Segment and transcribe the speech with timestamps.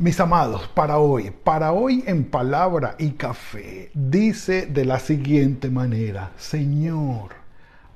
[0.00, 6.30] Mis amados, para hoy, para hoy en palabra y café, dice de la siguiente manera,
[6.38, 7.30] Señor,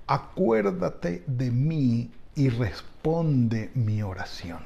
[0.08, 4.58] acuérdate de mí y responde mi oración.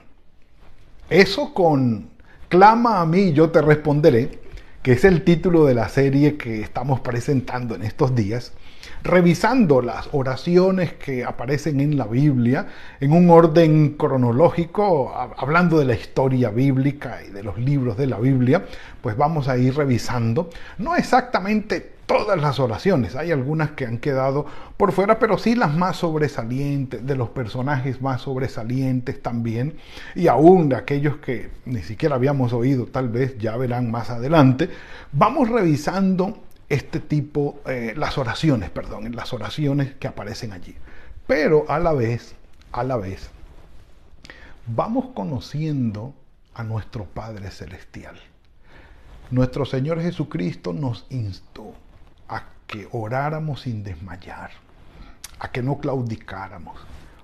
[1.11, 2.09] Eso con
[2.49, 4.39] clama a mí, yo te responderé,
[4.83, 8.55] que es el título de la serie que estamos presentando en estos días
[9.03, 12.67] revisando las oraciones que aparecen en la Biblia
[13.01, 18.19] en un orden cronológico, hablando de la historia bíblica y de los libros de la
[18.19, 18.65] Biblia,
[19.01, 24.47] pues vamos a ir revisando, no exactamente todas las oraciones, hay algunas que han quedado
[24.77, 29.75] por fuera, pero sí las más sobresalientes, de los personajes más sobresalientes también,
[30.15, 34.71] y aún de aquellos que ni siquiera habíamos oído, tal vez ya verán más adelante,
[35.13, 40.77] vamos revisando este tipo, eh, las oraciones, perdón, las oraciones que aparecen allí.
[41.27, 42.35] Pero a la vez,
[42.73, 43.31] a la vez,
[44.67, 46.15] vamos conociendo
[46.55, 48.17] a nuestro Padre Celestial.
[49.31, 51.75] Nuestro Señor Jesucristo nos instó
[52.29, 54.51] a que oráramos sin desmayar,
[55.39, 56.79] a que no claudicáramos,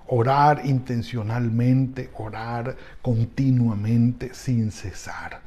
[0.07, 5.41] orar intencionalmente, orar continuamente, sin cesar,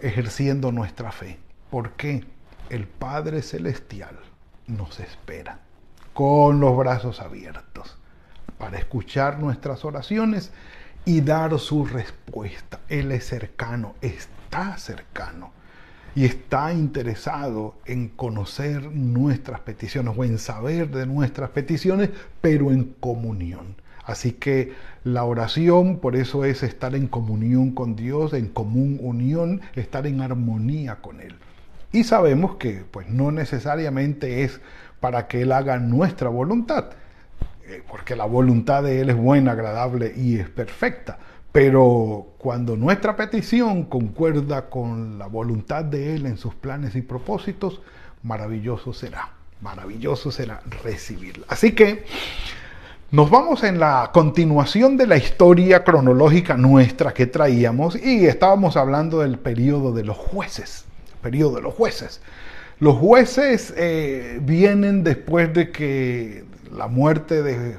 [0.00, 1.38] ejerciendo nuestra fe.
[1.70, 2.24] ¿Por qué?
[2.72, 4.18] El Padre Celestial
[4.66, 5.58] nos espera
[6.14, 7.98] con los brazos abiertos
[8.56, 10.52] para escuchar nuestras oraciones
[11.04, 12.80] y dar su respuesta.
[12.88, 15.52] Él es cercano, está cercano
[16.14, 22.08] y está interesado en conocer nuestras peticiones o en saber de nuestras peticiones,
[22.40, 23.76] pero en comunión.
[24.06, 24.72] Así que
[25.04, 30.22] la oración por eso es estar en comunión con Dios, en común unión, estar en
[30.22, 31.34] armonía con Él.
[31.92, 34.60] Y sabemos que pues, no necesariamente es
[34.98, 36.86] para que Él haga nuestra voluntad,
[37.66, 41.18] eh, porque la voluntad de Él es buena, agradable y es perfecta.
[41.52, 47.82] Pero cuando nuestra petición concuerda con la voluntad de Él en sus planes y propósitos,
[48.22, 51.44] maravilloso será, maravilloso será recibirla.
[51.48, 52.06] Así que
[53.10, 59.20] nos vamos en la continuación de la historia cronológica nuestra que traíamos y estábamos hablando
[59.20, 60.86] del periodo de los jueces
[61.22, 62.20] periodo de los jueces.
[62.82, 67.76] Los jueces eh, vienen después de que la muerte de,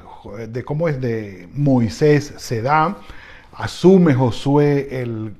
[0.64, 1.00] ¿cómo es?
[1.00, 2.96] de Moisés se da,
[3.52, 5.34] asume Josué el,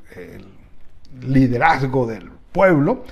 [1.23, 3.05] liderazgo del pueblo,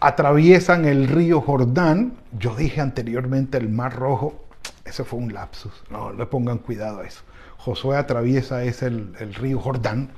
[0.00, 4.44] atraviesan el río Jordán, yo dije anteriormente el Mar Rojo,
[4.84, 7.20] ese fue un lapsus, no le pongan cuidado a eso.
[7.58, 10.08] Josué atraviesa ese el, río Jordán,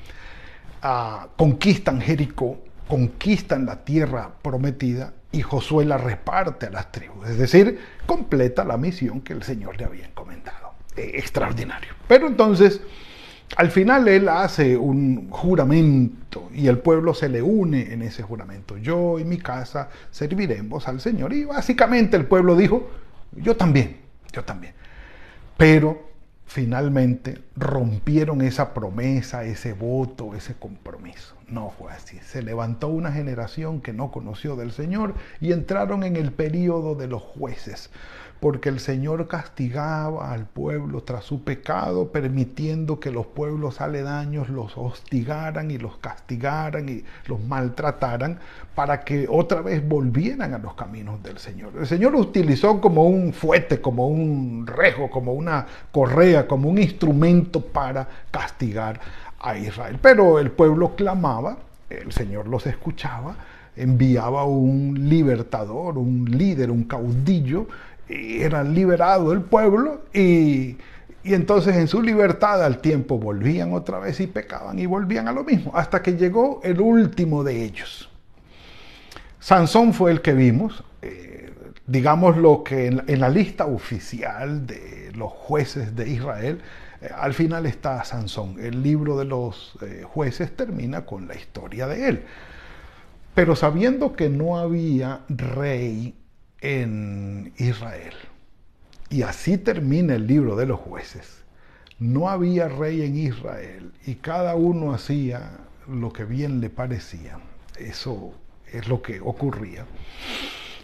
[0.83, 2.59] ah, conquistan Jericó,
[2.91, 7.29] conquistan la tierra prometida y Josué la reparte a las tribus.
[7.29, 10.75] Es decir, completa la misión que el Señor le había encomendado.
[10.97, 11.91] Eh, extraordinario.
[12.09, 12.81] Pero entonces,
[13.57, 18.77] al final él hace un juramento y el pueblo se le une en ese juramento.
[18.77, 21.33] Yo y mi casa serviremos al Señor.
[21.33, 22.91] Y básicamente el pueblo dijo,
[23.37, 23.99] yo también,
[24.33, 24.75] yo también.
[25.57, 26.10] Pero
[26.51, 31.37] finalmente rompieron esa promesa, ese voto, ese compromiso.
[31.47, 32.19] No fue así.
[32.25, 37.07] Se levantó una generación que no conoció del Señor y entraron en el período de
[37.07, 37.91] los jueces
[38.41, 44.79] porque el Señor castigaba al pueblo tras su pecado, permitiendo que los pueblos aledaños los
[44.79, 48.39] hostigaran y los castigaran y los maltrataran
[48.75, 51.75] para que otra vez volvieran a los caminos del Señor.
[51.79, 57.61] El Señor utilizó como un fuete, como un rejo, como una correa, como un instrumento
[57.61, 59.01] para castigar
[59.39, 59.99] a Israel.
[60.01, 61.59] Pero el pueblo clamaba,
[61.91, 63.37] el Señor los escuchaba,
[63.77, 67.67] enviaba un libertador, un líder, un caudillo,
[68.11, 70.77] era liberado el pueblo y,
[71.23, 75.33] y entonces en su libertad al tiempo volvían otra vez y pecaban y volvían a
[75.33, 78.09] lo mismo, hasta que llegó el último de ellos.
[79.39, 81.53] Sansón fue el que vimos, eh,
[81.87, 86.61] digamos lo que en, la lista oficial de los jueces de Israel,
[87.01, 88.57] eh, al final está Sansón.
[88.61, 92.23] El libro de los eh, jueces termina con la historia de él.
[93.35, 96.15] Pero sabiendo que no había rey
[96.61, 98.15] en Israel.
[99.09, 101.43] Y así termina el libro de los jueces.
[101.99, 105.59] No había rey en Israel y cada uno hacía
[105.89, 107.39] lo que bien le parecía.
[107.79, 108.33] Eso
[108.73, 109.85] es lo que ocurría.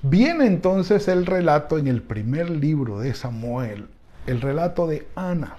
[0.02, 3.88] Viene entonces el relato en el primer libro de Samuel,
[4.26, 5.56] el relato de Ana.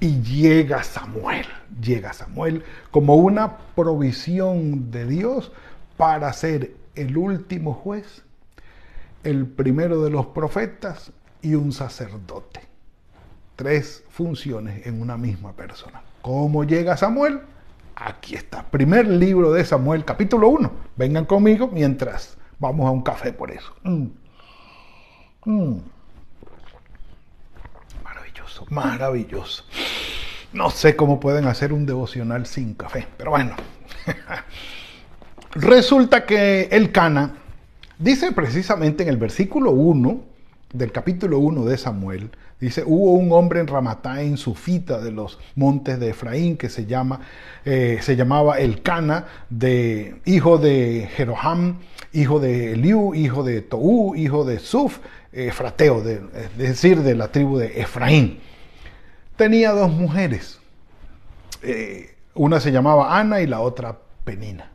[0.00, 1.46] Y llega Samuel,
[1.82, 2.62] llega Samuel
[2.92, 5.50] como una provisión de Dios
[5.96, 8.22] para ser el último juez,
[9.24, 11.12] el primero de los profetas
[11.42, 12.60] y un sacerdote.
[13.56, 16.02] Tres funciones en una misma persona.
[16.22, 17.40] ¿Cómo llega Samuel?
[17.96, 18.62] Aquí está.
[18.62, 20.70] Primer libro de Samuel, capítulo 1.
[20.96, 23.74] Vengan conmigo mientras vamos a un café por eso.
[23.82, 24.06] Mm.
[25.44, 25.80] Mm.
[28.04, 29.64] Maravilloso, maravilloso.
[30.52, 33.56] No sé cómo pueden hacer un devocional sin café, pero bueno.
[35.52, 37.34] Resulta que el Cana
[37.98, 40.20] dice precisamente en el versículo 1
[40.72, 42.30] del capítulo 1 de Samuel,
[42.60, 46.86] dice, hubo un hombre en Ramatá, en Sufita de los montes de Efraín, que se,
[46.86, 47.20] llama,
[47.64, 51.78] eh, se llamaba el Cana, de, hijo de Jeroham,
[52.12, 54.98] hijo de Eliú, hijo de Toú, hijo de Suf,
[55.32, 58.40] Efrateo, de, es decir, de la tribu de Efraín.
[59.36, 60.58] Tenía dos mujeres,
[61.62, 64.70] eh, una se llamaba Ana y la otra Penina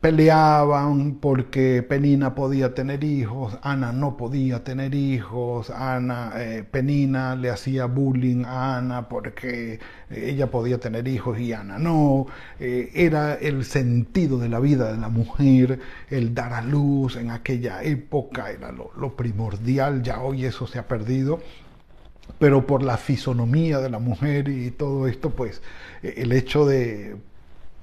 [0.00, 7.50] peleaban porque Penina podía tener hijos, Ana no podía tener hijos, Ana, eh, Penina le
[7.50, 9.78] hacía bullying a Ana porque
[10.10, 12.26] ella podía tener hijos y Ana no.
[12.58, 17.30] Eh, era el sentido de la vida de la mujer, el dar a luz en
[17.30, 21.40] aquella época era lo, lo primordial, ya hoy eso se ha perdido
[22.38, 25.62] pero por la fisonomía de la mujer y todo esto, pues
[26.02, 27.16] el hecho de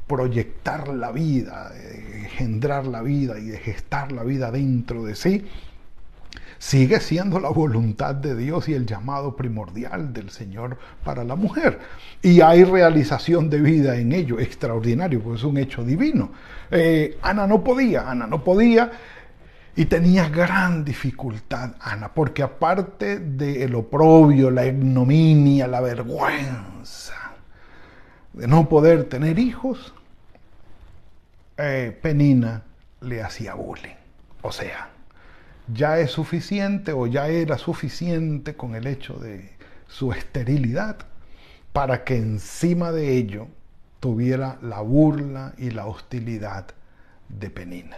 [0.07, 5.45] proyectar la vida, de engendrar la vida y de gestar la vida dentro de sí,
[6.59, 11.79] sigue siendo la voluntad de Dios y el llamado primordial del Señor para la mujer.
[12.21, 16.31] Y hay realización de vida en ello, extraordinario, porque es un hecho divino.
[16.71, 18.91] Eh, Ana no podía, Ana no podía.
[19.75, 27.13] Y tenía gran dificultad, Ana, porque aparte del oprobio, la ignominia, la vergüenza
[28.37, 29.93] de no poder tener hijos,
[31.57, 32.63] eh, Penina
[33.01, 33.95] le hacía bullying.
[34.41, 34.89] O sea,
[35.73, 39.49] ya es suficiente o ya era suficiente con el hecho de
[39.87, 40.97] su esterilidad
[41.73, 43.47] para que encima de ello
[43.99, 46.67] tuviera la burla y la hostilidad
[47.29, 47.97] de Penina.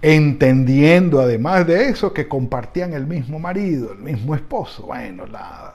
[0.00, 4.86] Entendiendo además de eso que compartían el mismo marido, el mismo esposo.
[4.86, 5.74] Bueno, la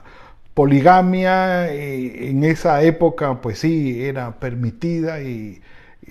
[0.54, 5.60] poligamia eh, en esa época pues sí era permitida y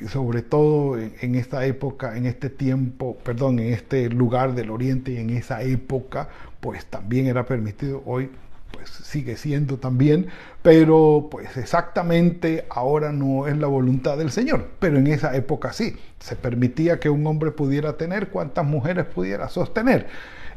[0.07, 5.18] sobre todo en esta época, en este tiempo, perdón, en este lugar del Oriente y
[5.18, 6.30] en esa época,
[6.60, 8.30] pues también era permitido, hoy
[8.72, 10.28] pues sigue siendo también,
[10.62, 15.96] pero pues exactamente ahora no es la voluntad del Señor, pero en esa época sí,
[16.19, 20.07] se permitía que un hombre pudiera tener cuantas mujeres pudiera sostener.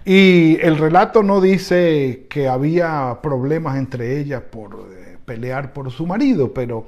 [0.05, 6.07] Y el relato no dice que había problemas entre ellas por eh, pelear por su
[6.07, 6.87] marido, pero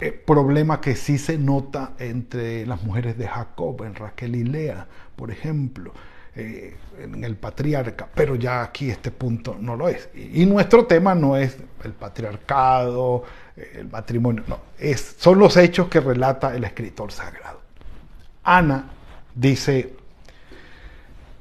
[0.00, 4.86] eh, problema que sí se nota entre las mujeres de Jacob, en Raquel y Lea,
[5.16, 5.92] por ejemplo,
[6.36, 10.08] eh, en el patriarca, pero ya aquí este punto no lo es.
[10.14, 13.24] Y, nuestro tema no es el patriarcado,
[13.56, 17.60] eh, el matrimonio, no, es, son los hechos que relata el escritor sagrado.
[18.44, 18.88] Ana
[19.34, 19.94] dice,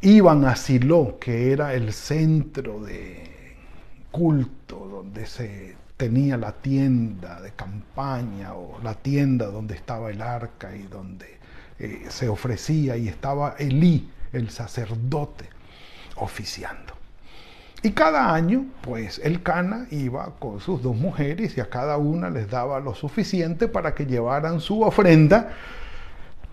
[0.02, 3.56] iban a Silo, que era el centro de
[4.10, 10.76] culto donde se tenía la tienda de campaña o la tienda donde estaba el arca
[10.76, 11.40] y donde
[11.80, 15.50] eh, se ofrecía y estaba Elí, el sacerdote,
[16.16, 16.94] oficiando.
[17.82, 22.30] Y cada año, pues el Cana iba con sus dos mujeres y a cada una
[22.30, 25.52] les daba lo suficiente para que llevaran su ofrenda,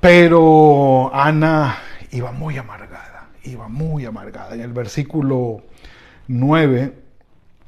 [0.01, 1.79] pero Ana
[2.11, 4.55] iba muy amargada, iba muy amargada.
[4.55, 5.63] En el versículo
[6.29, 7.04] 9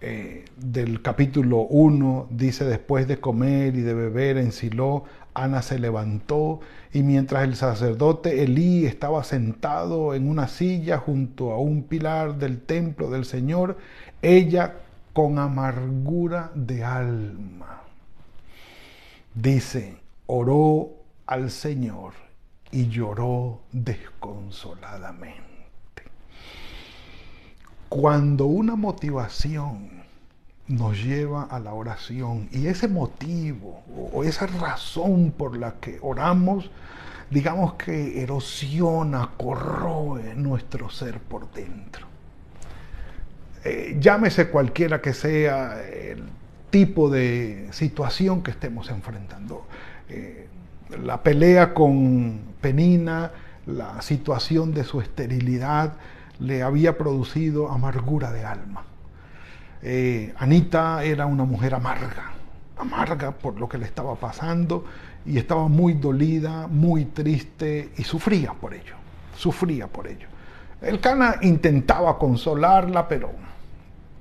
[0.00, 5.78] eh, del capítulo 1 dice, después de comer y de beber en Silo, Ana se
[5.78, 6.60] levantó
[6.92, 12.60] y mientras el sacerdote Elí estaba sentado en una silla junto a un pilar del
[12.60, 13.78] templo del Señor,
[14.20, 14.74] ella
[15.14, 17.82] con amargura de alma,
[19.34, 20.90] dice, oró
[21.26, 22.12] al Señor
[22.70, 25.55] y lloró desconsoladamente.
[27.88, 29.96] Cuando una motivación
[30.68, 36.70] nos lleva a la oración y ese motivo o esa razón por la que oramos,
[37.30, 42.06] digamos que erosiona, corroe nuestro ser por dentro.
[43.64, 46.24] Eh, llámese cualquiera que sea el
[46.70, 49.66] tipo de situación que estemos enfrentando.
[50.08, 50.48] Eh,
[51.02, 53.32] la pelea con Penina,
[53.66, 55.94] la situación de su esterilidad
[56.40, 58.84] le había producido amargura de alma.
[59.82, 62.32] Eh, Anita era una mujer amarga,
[62.76, 64.84] amarga por lo que le estaba pasando
[65.24, 68.94] y estaba muy dolida, muy triste y sufría por ello,
[69.36, 70.28] sufría por ello.
[70.80, 73.30] El Cana intentaba consolarla, pero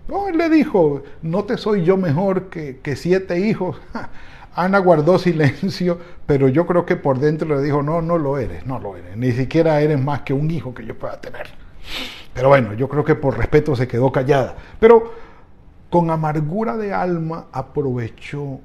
[0.07, 3.77] no, él le dijo, no te soy yo mejor que, que siete hijos.
[4.55, 8.65] Ana guardó silencio, pero yo creo que por dentro le dijo, no, no lo eres,
[8.65, 11.64] no lo eres, ni siquiera eres más que un hijo que yo pueda tener.
[12.33, 14.55] Pero bueno, yo creo que por respeto se quedó callada.
[14.79, 15.13] Pero
[15.89, 18.59] con amargura de alma aprovechó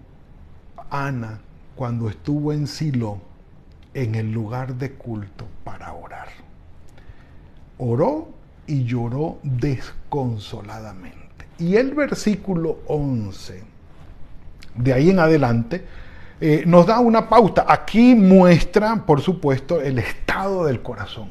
[0.90, 1.40] Ana
[1.76, 3.18] cuando estuvo en Silo,
[3.94, 6.28] en el lugar de culto, para orar.
[7.78, 8.28] Oró
[8.66, 11.18] y lloró desconsoladamente.
[11.58, 13.70] Y el versículo 11
[14.74, 15.84] de ahí en adelante,
[16.40, 17.66] eh, nos da una pauta.
[17.68, 21.28] Aquí muestra, por supuesto, el estado del corazón.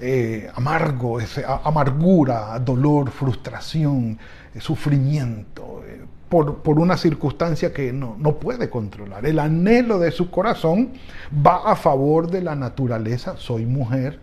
[0.00, 1.18] Eh, amargo,
[1.64, 4.18] amargura, dolor, frustración,
[4.54, 5.82] eh, sufrimiento,
[6.28, 9.26] por, por, una circunstancia que no, no, puede controlar.
[9.26, 10.92] El anhelo de su corazón
[11.34, 13.34] va a favor de la naturaleza.
[13.36, 14.20] Soy mujer,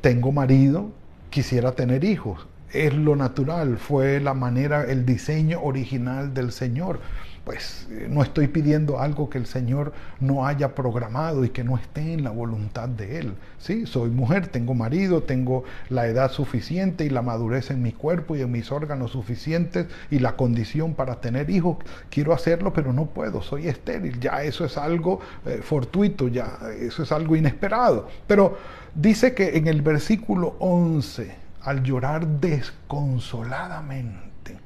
[0.00, 0.90] tengo marido,
[1.30, 2.46] quisiera tener hijos.
[2.72, 7.00] Es lo natural, fue la manera, el diseño original del Señor
[7.46, 11.78] pues eh, no estoy pidiendo algo que el Señor no haya programado y que no
[11.78, 13.34] esté en la voluntad de Él.
[13.58, 18.34] Sí, soy mujer, tengo marido, tengo la edad suficiente y la madurez en mi cuerpo
[18.34, 21.76] y en mis órganos suficientes y la condición para tener hijos.
[22.10, 24.18] Quiero hacerlo, pero no puedo, soy estéril.
[24.18, 28.08] Ya eso es algo eh, fortuito, ya eso es algo inesperado.
[28.26, 28.58] Pero
[28.92, 34.58] dice que en el versículo 11, al llorar desconsoladamente,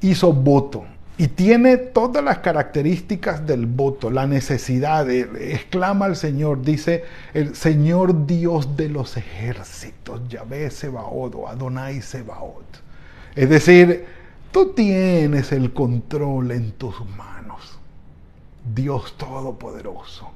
[0.00, 7.04] hizo voto y tiene todas las características del voto, la necesidad, exclama al Señor, dice
[7.34, 12.64] el Señor Dios de los ejércitos, Yahvé Sebaot o Adonai Sebaot.
[13.36, 14.06] Es decir,
[14.50, 17.78] tú tienes el control en tus manos,
[18.74, 20.30] Dios Todopoderoso.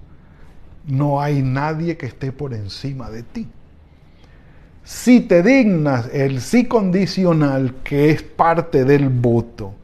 [0.86, 3.48] No hay nadie que esté por encima de ti.
[4.84, 9.74] Si te dignas, el sí condicional, que es parte del voto,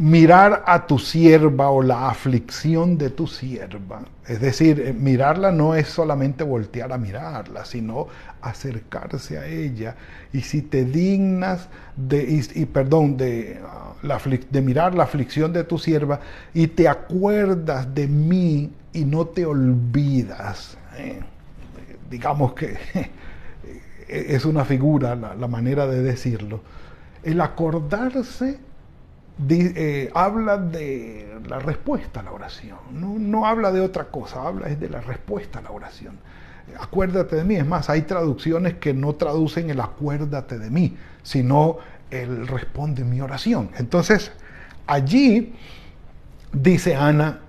[0.00, 4.00] mirar a tu sierva o la aflicción de tu sierva.
[4.26, 8.08] Es decir, eh, mirarla no es solamente voltear a mirarla, sino
[8.40, 9.96] acercarse a ella.
[10.32, 14.18] Y si te dignas de, y, perdón, de, ah, la,
[14.50, 16.20] de mirar la aflicción de tu sierva
[16.54, 21.20] y te acuerdas de mí y no te olvidas, eh,
[22.10, 22.78] digamos que
[24.08, 26.62] es una figura la, la manera de decirlo,
[27.22, 28.69] el acordarse
[29.48, 34.78] eh, habla de la respuesta a la oración, no, habla de otra cosa, habla es
[34.78, 36.18] de la respuesta a la oración.
[36.78, 41.78] Acuérdate de mí, es más, hay traducciones que no traducen el acuérdate de mí, sino
[42.10, 43.70] el responde mi oración.
[43.76, 44.32] Entonces,
[44.86, 45.54] allí
[46.52, 47.40] dice Ana,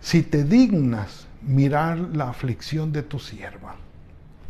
[0.00, 3.76] si te dignas mirar la aflicción de tu sierva,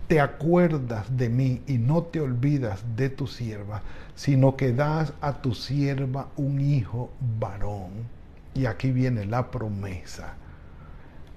[0.07, 3.83] te acuerdas de mí y no te olvidas de tu sierva,
[4.15, 7.91] sino que das a tu sierva un hijo varón.
[8.55, 10.35] Y aquí viene la promesa.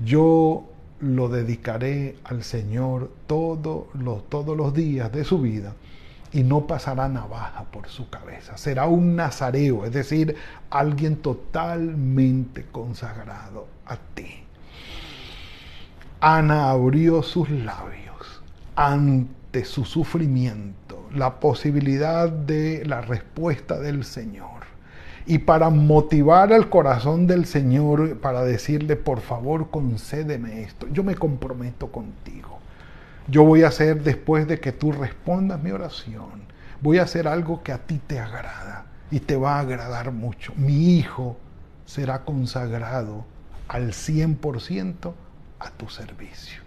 [0.03, 0.69] Yo
[1.00, 5.74] lo dedicaré al Señor todos los días de su vida
[6.31, 8.57] y no pasará navaja por su cabeza.
[8.57, 10.36] Será un nazareo, es decir,
[10.69, 14.43] alguien totalmente consagrado a ti.
[16.19, 18.06] Ana abrió sus labios
[18.77, 24.67] ante su sufrimiento, la posibilidad de la respuesta del Señor.
[25.25, 31.15] Y para motivar al corazón del Señor, para decirle, por favor, concédeme esto, yo me
[31.15, 32.60] comprometo contigo.
[33.27, 36.43] Yo voy a hacer, después de que tú respondas mi oración,
[36.79, 40.53] voy a hacer algo que a ti te agrada y te va a agradar mucho.
[40.55, 41.36] Mi hijo
[41.88, 43.25] será consagrado
[43.67, 45.13] al 100%
[45.60, 46.62] a tu servicio.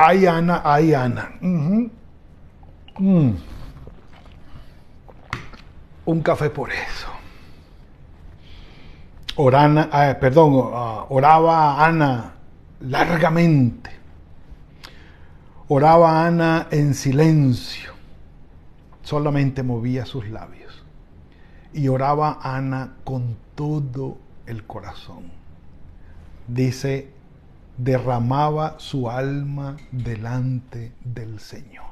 [0.00, 1.28] Ay, Ana, ay, Ana.
[1.40, 1.90] Mm.
[6.04, 7.08] Un café por eso.
[9.34, 12.34] Orana, ah, perdón, ah, oraba Ana
[12.80, 13.90] largamente.
[15.66, 17.92] Oraba Ana en silencio.
[19.02, 20.84] Solamente movía sus labios.
[21.72, 25.24] Y oraba Ana con todo el corazón.
[26.46, 27.17] Dice
[27.78, 31.86] derramaba su alma delante del Señor.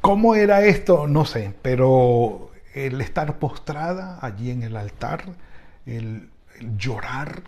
[0.00, 1.06] ¿Cómo era esto?
[1.06, 5.24] No sé, pero el estar postrada allí en el altar,
[5.84, 6.30] el
[6.78, 7.42] llorar,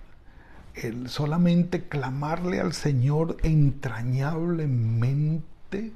[0.75, 5.93] el solamente clamarle al Señor entrañablemente,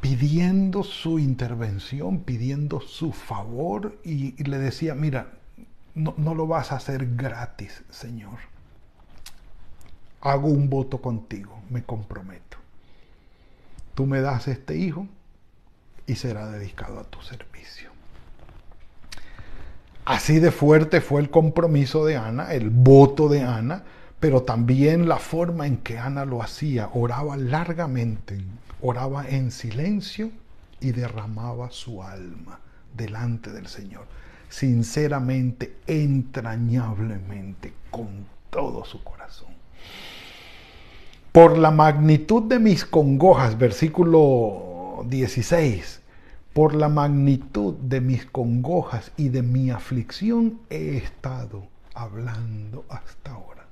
[0.00, 5.32] pidiendo su intervención, pidiendo su favor, y, le decía, mira,
[5.94, 8.38] no, no lo vas a hacer gratis, Señor.
[10.26, 12.56] Hago un voto contigo, me comprometo.
[13.94, 15.06] Tú me das este hijo
[16.06, 17.90] y será dedicado a tu servicio.
[20.04, 23.84] Así de fuerte fue el compromiso de Ana, el voto de Ana,
[24.20, 26.90] pero también la forma en que Ana lo hacía.
[26.92, 28.40] Oraba largamente,
[28.80, 30.30] oraba en silencio
[30.80, 32.60] y derramaba su alma
[32.96, 34.06] delante del Señor,
[34.48, 39.55] sinceramente, entrañablemente, con todo su corazón.
[41.36, 46.00] Por la magnitud de mis congojas, versículo 16,
[46.54, 53.66] por la magnitud de mis congojas y de mi aflicción he estado hablando hasta ahora.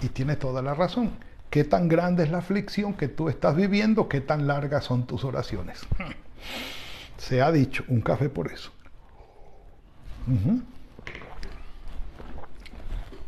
[0.00, 1.10] Y tiene toda la razón.
[1.50, 4.08] ¿Qué tan grande es la aflicción que tú estás viviendo?
[4.08, 5.78] ¿Qué tan largas son tus oraciones?
[7.18, 8.70] Se ha dicho, un café por eso.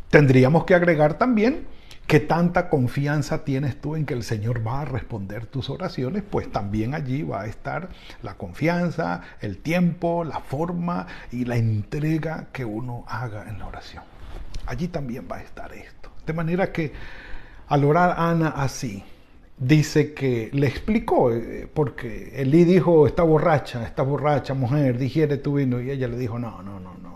[0.09, 1.74] Tendríamos que agregar también
[2.07, 6.23] ¿Qué tanta confianza tienes tú en que el Señor va a responder tus oraciones?
[6.23, 7.89] Pues también allí va a estar
[8.23, 14.05] la confianza, el tiempo, la forma y la entrega que uno haga en la oración.
[14.67, 16.11] Allí también va a estar esto.
[16.27, 16.93] De manera que
[17.69, 19.03] al orar Ana así,
[19.57, 25.55] dice que le explicó, eh, porque Elí dijo, está borracha, está borracha mujer, digiere tu
[25.55, 27.14] vino, y ella le dijo, no, no, no, no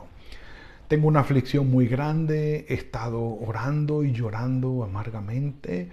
[0.89, 5.91] tengo una aflicción muy grande, he estado orando y llorando amargamente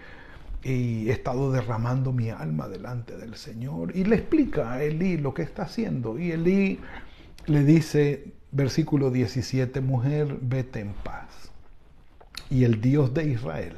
[0.63, 3.95] y he estado derramando mi alma delante del Señor.
[3.95, 6.17] Y le explica a Elí lo que está haciendo.
[6.17, 6.79] Y Elí
[7.45, 11.51] le dice, versículo 17, mujer, vete en paz.
[12.49, 13.75] Y el Dios de Israel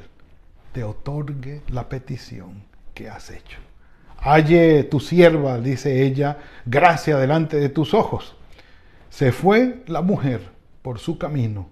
[0.72, 2.62] te otorgue la petición
[2.94, 3.58] que has hecho.
[4.20, 8.36] Halle tu sierva, dice ella, gracia delante de tus ojos.
[9.10, 10.57] Se fue la mujer
[10.88, 11.68] por su camino,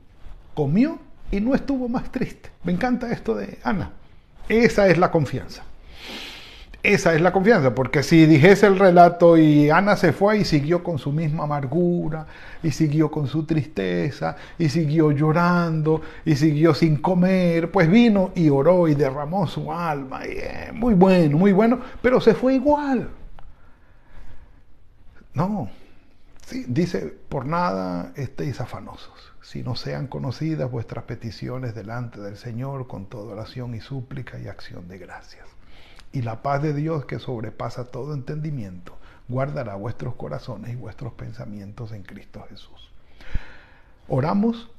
[0.53, 0.99] comió
[1.31, 2.51] y no estuvo más triste.
[2.65, 3.93] Me encanta esto de Ana.
[4.47, 5.63] Esa es la confianza.
[6.83, 10.85] Esa es la confianza, porque si dijese el relato y Ana se fue y siguió
[10.85, 12.27] con su misma amargura,
[12.63, 18.51] y siguió con su tristeza, y siguió llorando, y siguió sin comer, pues vino y
[18.51, 20.27] oró y derramó su alma.
[20.27, 23.09] Eh, muy bueno, muy bueno, pero se fue igual.
[25.33, 25.71] No,
[26.69, 33.07] dice, por nada estéis afanosos, si no sean conocidas vuestras peticiones delante del Señor con
[33.07, 35.47] toda oración y súplica y acción de gracias.
[36.13, 38.97] Y la paz de Dios que sobrepasa todo entendimiento,
[39.29, 42.91] guardará vuestros corazones y vuestros pensamientos en Cristo Jesús.
[44.09, 44.71] Oramos,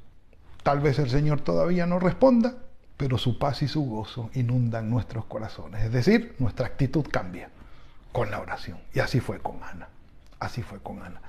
[0.64, 2.56] tal vez el Señor todavía no responda,
[2.96, 5.84] pero su paz y su gozo inundan nuestros corazones.
[5.84, 7.50] Es decir, nuestra actitud cambia
[8.14, 8.80] con la oración.
[8.94, 9.90] Y así fue con Ana.
[10.40, 11.22] Así fue con Ana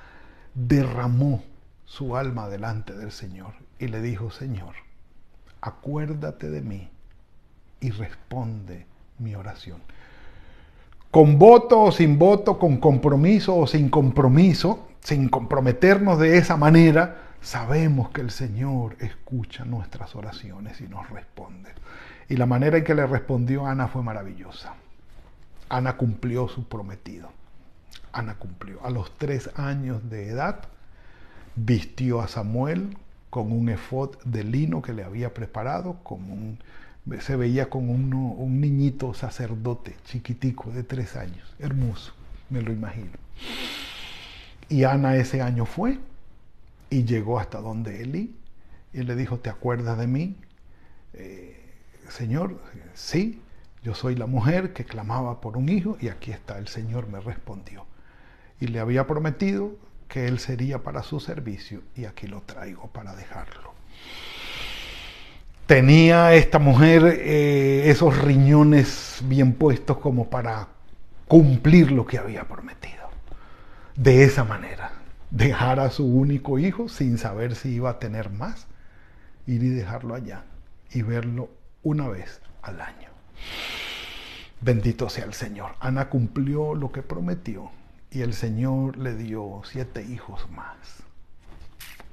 [0.67, 1.43] derramó
[1.85, 4.75] su alma delante del Señor y le dijo, Señor,
[5.61, 6.89] acuérdate de mí
[7.81, 8.87] y responde
[9.19, 9.81] mi oración.
[11.11, 17.29] Con voto o sin voto, con compromiso o sin compromiso, sin comprometernos de esa manera,
[17.41, 21.71] sabemos que el Señor escucha nuestras oraciones y nos responde.
[22.29, 24.75] Y la manera en que le respondió Ana fue maravillosa.
[25.71, 27.31] Ana cumplió su prometido.
[28.13, 28.85] Ana cumplió.
[28.85, 30.69] A los tres años de edad,
[31.65, 32.97] vistió a Samuel
[33.31, 36.59] con un efod de lino que le había preparado, un,
[37.21, 42.13] se veía como un, un niñito sacerdote chiquitico de tres años, hermoso,
[42.51, 43.13] me lo imagino.
[44.69, 45.99] Y Ana ese año fue
[46.91, 48.35] y llegó hasta donde Eli
[48.93, 50.37] y le dijo, ¿te acuerdas de mí?
[51.15, 51.61] Eh,
[52.09, 52.61] Señor,
[52.95, 53.43] sí,
[53.83, 57.21] yo soy la mujer que clamaba por un hijo y aquí está, el Señor me
[57.21, 57.85] respondió
[58.61, 59.77] y le había prometido
[60.09, 63.75] que él sería para su servicio y aquí lo traigo para dejarlo.
[65.67, 70.69] Tenía esta mujer eh, esos riñones bien puestos como para
[71.27, 73.11] cumplir lo que había prometido.
[73.95, 74.93] De esa manera,
[75.31, 78.67] dejar a su único hijo sin saber si iba a tener más,
[79.47, 80.45] ir y dejarlo allá
[80.91, 81.51] y verlo
[81.83, 83.11] una vez al año.
[84.63, 85.73] Bendito sea el Señor.
[85.81, 87.71] Ana cumplió lo que prometió
[88.11, 91.03] y el Señor le dio siete hijos más.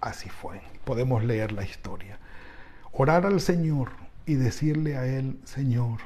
[0.01, 0.62] Así fue.
[0.84, 2.19] Podemos leer la historia.
[2.91, 3.89] Orar al Señor
[4.25, 5.99] y decirle a Él, Señor,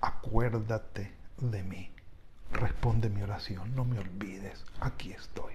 [0.00, 1.90] acuérdate de mí.
[2.52, 5.54] Responde mi oración, no me olvides, aquí estoy.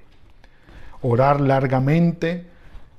[1.01, 2.47] Orar largamente,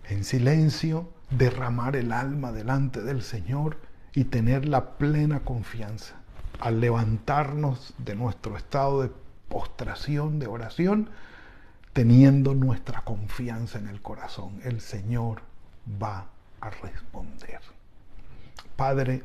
[0.09, 3.77] en silencio, derramar el alma delante del Señor
[4.15, 6.15] y tener la plena confianza
[6.61, 9.11] al levantarnos de nuestro estado de
[9.51, 11.11] postración, de oración,
[11.93, 14.61] teniendo nuestra confianza en el corazón.
[14.65, 15.43] El Señor
[16.03, 16.29] va
[16.63, 17.61] a responder.
[18.77, 19.23] Padre,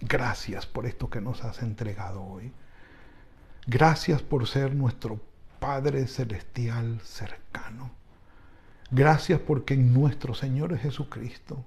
[0.00, 2.50] gracias por esto que nos has entregado hoy.
[3.68, 5.20] Gracias por ser nuestro
[5.60, 7.90] Padre Celestial cercano.
[8.90, 11.64] Gracias porque en nuestro Señor Jesucristo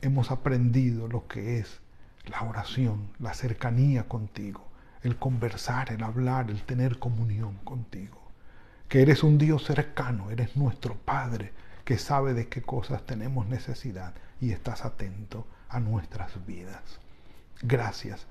[0.00, 1.80] hemos aprendido lo que es
[2.26, 4.64] la oración, la cercanía contigo,
[5.02, 8.20] el conversar, el hablar, el tener comunión contigo.
[8.88, 11.52] Que eres un Dios cercano, eres nuestro Padre
[11.84, 17.00] que sabe de qué cosas tenemos necesidad y estás atento a nuestras vidas.
[17.62, 18.26] Gracias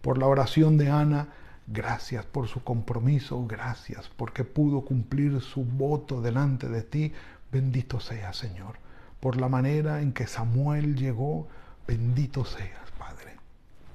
[0.00, 1.28] por la oración de Ana
[1.68, 7.12] Gracias por su compromiso, gracias porque pudo cumplir su voto delante de ti.
[7.52, 8.78] Bendito sea, Señor,
[9.20, 11.46] por la manera en que Samuel llegó.
[11.86, 13.36] Bendito seas, Padre.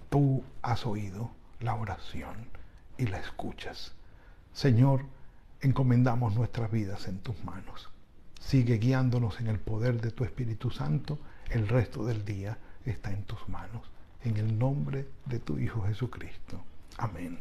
[0.10, 2.50] Tú has oído la oración
[2.98, 3.94] y la escuchas.
[4.54, 5.06] Señor,
[5.62, 7.90] encomendamos nuestras vidas en tus manos.
[8.40, 11.20] Sigue guiándonos en el poder de tu Espíritu Santo.
[11.50, 13.84] El resto del día está en tus manos.
[14.24, 16.64] En el nombre de tu Hijo Jesucristo.
[16.98, 17.40] Amén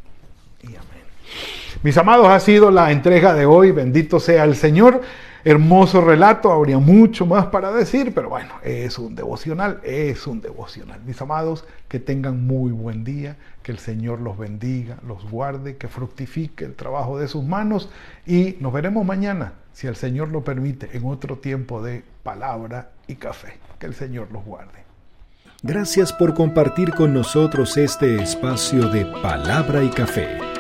[0.62, 1.55] y amén.
[1.82, 3.70] Mis amados, ha sido la entrega de hoy.
[3.70, 5.02] Bendito sea el Señor.
[5.44, 11.00] Hermoso relato, habría mucho más para decir, pero bueno, es un devocional, es un devocional.
[11.06, 15.86] Mis amados, que tengan muy buen día, que el Señor los bendiga, los guarde, que
[15.86, 17.90] fructifique el trabajo de sus manos
[18.26, 23.14] y nos veremos mañana, si el Señor lo permite, en otro tiempo de palabra y
[23.14, 23.56] café.
[23.78, 24.84] Que el Señor los guarde.
[25.62, 30.55] Gracias por compartir con nosotros este espacio de palabra y café.